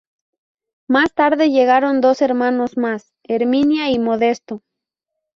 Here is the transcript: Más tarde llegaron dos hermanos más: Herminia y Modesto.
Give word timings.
Más 0.87 1.13
tarde 1.13 1.51
llegaron 1.51 2.01
dos 2.01 2.23
hermanos 2.23 2.75
más: 2.75 3.13
Herminia 3.21 3.91
y 3.91 3.99
Modesto. 3.99 4.63